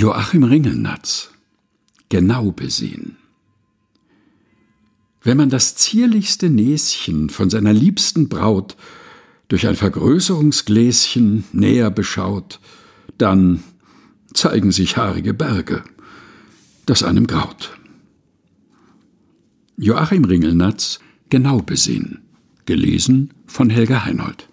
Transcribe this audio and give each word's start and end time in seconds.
Joachim 0.00 0.44
Ringelnatz 0.44 1.32
Genau 2.08 2.52
besehen. 2.52 3.16
Wenn 5.22 5.36
man 5.36 5.50
das 5.50 5.74
zierlichste 5.74 6.48
Näschen 6.50 7.30
von 7.30 7.50
seiner 7.50 7.72
liebsten 7.72 8.28
Braut 8.28 8.76
durch 9.48 9.66
ein 9.66 9.74
Vergrößerungsgläschen 9.74 11.46
näher 11.52 11.90
beschaut, 11.90 12.60
dann 13.18 13.64
zeigen 14.34 14.70
sich 14.70 14.96
haarige 14.96 15.34
Berge, 15.34 15.82
das 16.86 17.02
einem 17.02 17.26
graut. 17.26 17.76
Joachim 19.78 20.24
Ringelnatz 20.24 21.00
Genau 21.28 21.60
besehen. 21.60 22.20
Gelesen 22.66 23.34
von 23.48 23.68
Helga 23.68 24.04
Heinold. 24.04 24.47